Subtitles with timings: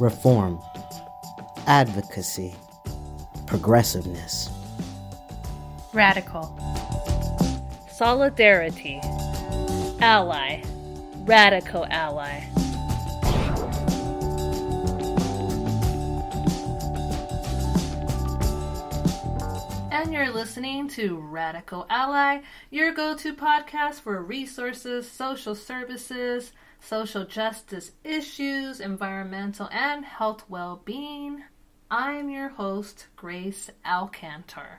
[0.00, 0.60] reform,
[1.66, 2.54] advocacy,
[3.46, 4.50] progressiveness.
[5.92, 6.58] Radical.
[7.90, 9.00] Solidarity.
[10.00, 10.62] Ally.
[11.24, 12.40] Radical ally.
[19.92, 27.24] And you're listening to Radical Ally, your go to podcast for resources, social services, social
[27.24, 31.42] justice issues, environmental and health well being.
[31.90, 34.78] I'm your host, Grace Alcantar.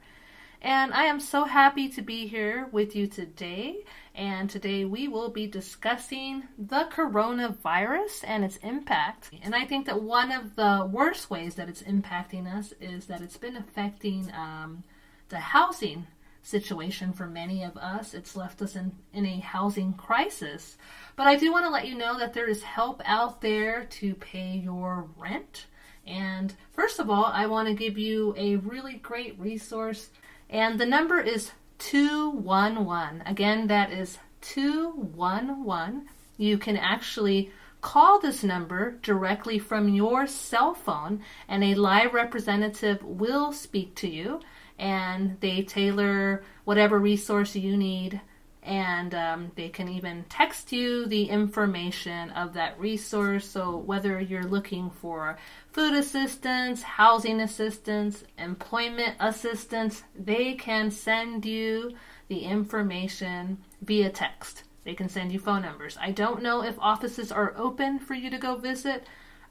[0.62, 3.86] And I am so happy to be here with you today.
[4.16, 9.32] And today we will be discussing the coronavirus and its impact.
[9.42, 13.22] And I think that one of the worst ways that it's impacting us is that
[13.22, 14.84] it's been affecting um,
[15.30, 16.08] the housing
[16.44, 18.14] situation for many of us.
[18.14, 20.78] It's left us in, in a housing crisis.
[21.16, 24.14] But I do want to let you know that there is help out there to
[24.16, 25.66] pay your rent.
[26.06, 30.10] And first of all, I want to give you a really great resource
[30.54, 33.24] and the number is 211.
[33.26, 36.08] Again, that is 211.
[36.38, 43.04] You can actually call this number directly from your cell phone, and a live representative
[43.04, 44.42] will speak to you.
[44.80, 48.22] And they tailor whatever resource you need
[48.66, 53.46] and um, they can even text you the information of that resource.
[53.48, 55.38] So, whether you're looking for
[55.72, 61.94] food assistance, housing assistance, employment assistance, they can send you
[62.30, 64.64] the information via text.
[64.86, 65.98] They can send you phone numbers.
[66.00, 69.06] I don't know if offices are open for you to go visit.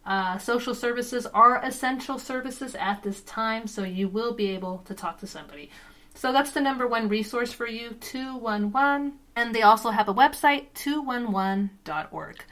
[0.04, 4.94] Uh, social services are essential services at this time, so you will be able to
[4.94, 5.70] talk to somebody.
[6.14, 9.14] So that's the number one resource for you, 211.
[9.34, 12.44] And they also have a website, 211.org.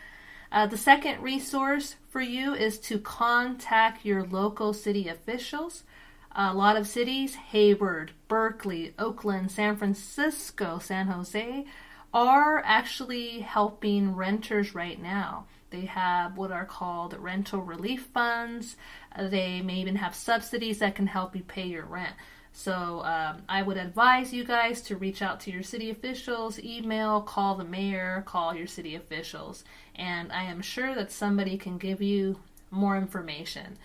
[0.53, 5.85] Uh, the second resource for you is to contact your local city officials.
[6.33, 11.67] A lot of cities, Hayward, Berkeley, Oakland, San Francisco, San Jose,
[12.13, 15.47] are actually helping renters right now.
[15.71, 18.77] They have what are called rental relief funds.
[19.19, 22.15] They may even have subsidies that can help you pay your rent.
[22.53, 27.21] So um, I would advise you guys to reach out to your city officials, email,
[27.21, 29.65] call the mayor, call your city officials,
[29.95, 33.79] and I am sure that somebody can give you more information.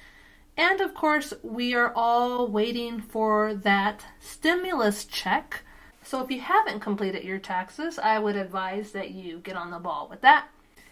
[0.58, 5.62] And of course, we are all waiting for that stimulus check.
[6.02, 9.80] So if you haven't completed your taxes, I would advise that you get on the
[9.80, 10.48] ball with that.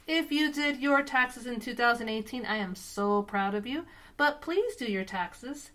[0.06, 3.86] If you did your taxes in 2018, I am so proud of you.
[4.18, 5.72] But please do your taxes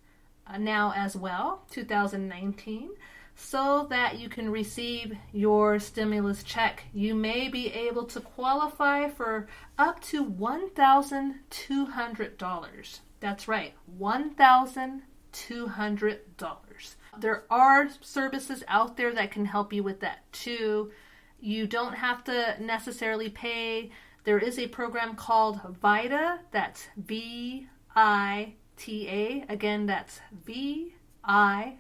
[0.47, 2.91] uh, now as well, 2019,
[3.35, 6.85] so that you can receive your stimulus check.
[6.93, 9.47] You may be able to qualify for
[9.79, 12.99] up to $1,200.
[13.21, 16.95] That's right, $1,200.
[17.19, 20.93] There are services out there that can help you with that too.
[21.41, 23.91] You don't have to necessarily pay.
[24.29, 27.67] There is a program called VITA, that's V
[27.97, 29.47] I T A.
[29.51, 30.93] Again, that's V
[31.25, 31.77] I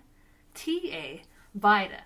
[0.54, 1.22] T A,
[1.54, 2.00] VITA.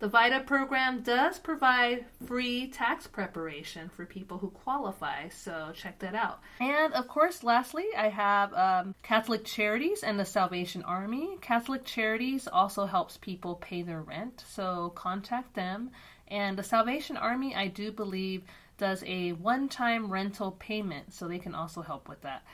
[0.00, 6.14] The VITA program does provide free tax preparation for people who qualify, so check that
[6.14, 6.40] out.
[6.60, 11.38] And of course, lastly, I have um, Catholic Charities and the Salvation Army.
[11.40, 15.90] Catholic Charities also helps people pay their rent, so contact them.
[16.28, 18.42] And the Salvation Army, I do believe,
[18.78, 22.44] does a one time rental payment, so they can also help with that.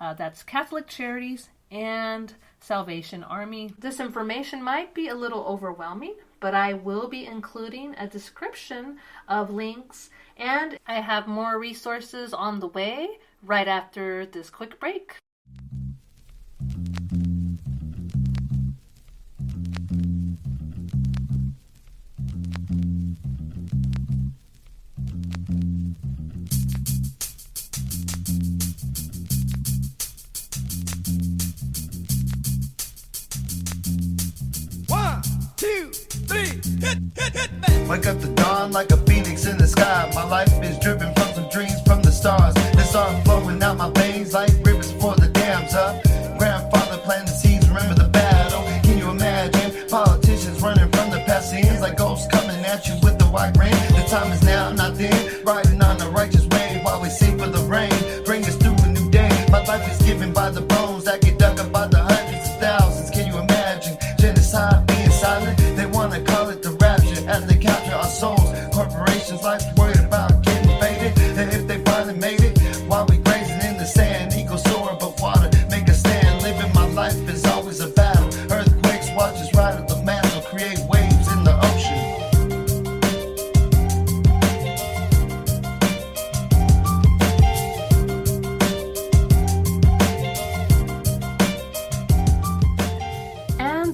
[0.00, 3.74] Uh, that's Catholic Charities and Salvation Army.
[3.78, 9.50] This information might be a little overwhelming, but I will be including a description of
[9.50, 15.16] links, and I have more resources on the way right after this quick break.
[37.88, 40.10] Wake up the dawn like a phoenix in the sky.
[40.14, 42.54] My life is driven from some dreams from the stars.
[42.54, 46.02] The sun flowing out my veins like rivers for the dams up.
[46.38, 48.62] Grandfather planted seeds, remember the battle.
[48.82, 53.18] Can you imagine politicians running from the past scenes like ghosts coming at you with
[53.18, 53.72] the white rain?
[53.96, 55.42] The time is now, not then.
[55.44, 56.37] Riding on the righteous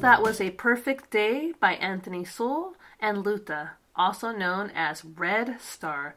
[0.04, 6.14] was A Perfect Day by Anthony Soul and Luta, also known as Red Star.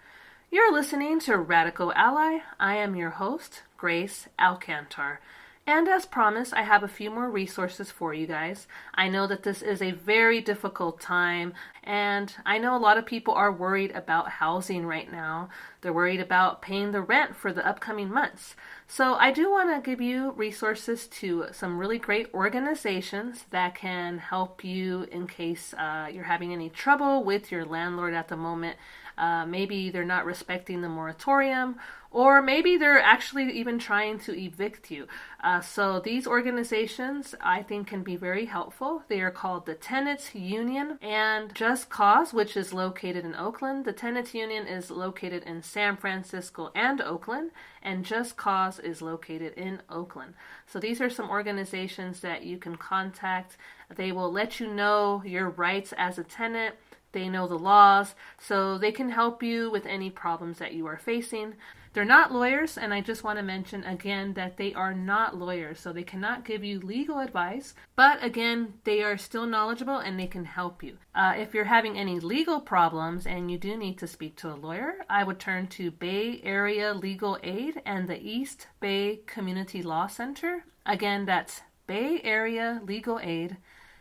[0.52, 2.40] You're listening to Radical Ally.
[2.60, 5.20] I am your host, Grace Alcantar.
[5.66, 8.68] And as promised, I have a few more resources for you guys.
[8.94, 13.06] I know that this is a very difficult time, and I know a lot of
[13.06, 15.48] people are worried about housing right now.
[15.88, 18.58] They're worried about paying the rent for the upcoming months.
[18.90, 24.18] So, I do want to give you resources to some really great organizations that can
[24.18, 28.76] help you in case uh, you're having any trouble with your landlord at the moment.
[29.18, 31.78] Uh, maybe they're not respecting the moratorium,
[32.12, 35.08] or maybe they're actually even trying to evict you.
[35.44, 39.04] Uh, so these organizations, I think, can be very helpful.
[39.08, 43.86] They are called the Tenants Union and Just Cause, which is located in Oakland.
[43.86, 47.52] The Tenants Union is located in San Francisco and Oakland,
[47.84, 50.34] and Just Cause is located in Oakland.
[50.66, 53.58] So these are some organizations that you can contact.
[53.96, 56.74] They will let you know your rights as a tenant
[57.14, 60.98] they know the laws, so they can help you with any problems that you are
[60.98, 61.54] facing.
[61.98, 65.80] They're not lawyers, and I just want to mention again that they are not lawyers,
[65.80, 70.28] so they cannot give you legal advice, but again, they are still knowledgeable and they
[70.28, 71.00] can help you.
[71.16, 74.62] Uh, if you're having any legal problems and you do need to speak to a
[74.62, 80.06] lawyer, I would turn to Bay Area Legal Aid and the East Bay Community Law
[80.06, 80.66] Center.
[80.86, 83.58] Again, that's Bay Area Legal Aid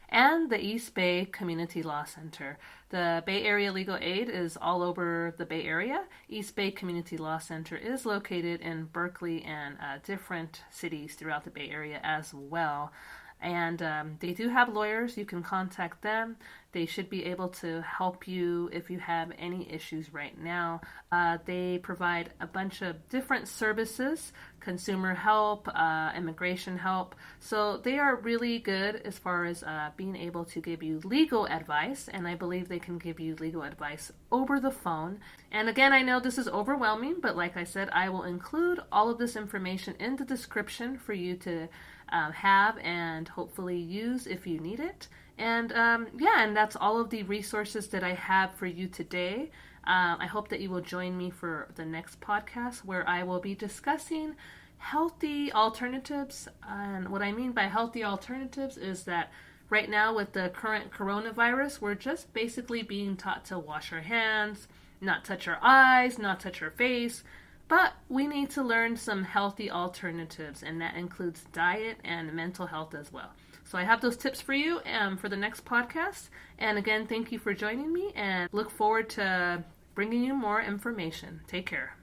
[0.09, 2.59] and the East Bay Community Law Center.
[2.91, 6.05] The Bay Area Legal Aid is all over the Bay Area.
[6.29, 11.51] East Bay Community Law Center is located in Berkeley and uh, different cities throughout the
[11.51, 12.93] Bay Area as well.
[13.41, 15.19] And um, they do have lawyers.
[15.19, 16.37] You can contact them.
[16.73, 20.81] They should be able to help you if you have any issues right now.
[21.11, 24.33] Uh, they provide a bunch of different services
[24.67, 27.15] consumer help, uh, immigration help.
[27.39, 31.47] So they are really good as far as uh, being able to give you legal
[31.47, 35.21] advice, and I believe they can give you legal advice over the phone.
[35.53, 39.09] And again, I know this is overwhelming, but like I said, I will include all
[39.09, 41.69] of this information in the description for you to
[42.13, 45.07] uh, have and hopefully use if you need it.
[45.39, 49.51] And um, yeah, and that's all of the resources that I have for you today.
[49.85, 53.39] Um, I hope that you will join me for the next podcast where I will
[53.39, 54.35] be discussing
[54.79, 56.49] healthy alternatives.
[56.69, 59.31] And what I mean by healthy alternatives is that
[59.71, 64.69] right now, with the current coronavirus, we're just basically being taught to wash our hands,
[65.01, 67.23] not touch our eyes, not touch our face.
[67.69, 72.95] But we need to learn some healthy alternatives, and that includes diet and mental health
[72.95, 73.33] as well.
[73.65, 76.29] So I have those tips for you um, for the next podcast.
[76.59, 79.65] And again, thank you for joining me, and look forward to
[79.95, 81.41] bringing you more information.
[81.49, 81.97] Take care.